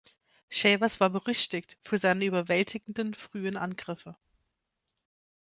Shavers 0.49 0.99
war 0.99 1.11
berüchtigt 1.11 1.77
für 1.83 1.99
seine 1.99 2.25
überwältigenden 2.25 3.13
frühen 3.13 3.55
Angriffe. 3.55 4.15